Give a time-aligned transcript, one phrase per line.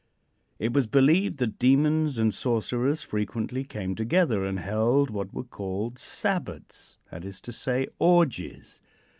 [0.57, 5.99] It was believed that demons and sorcerers frequently came together and held what were called
[5.99, 8.81] "Sabbats;" that is to say, orgies.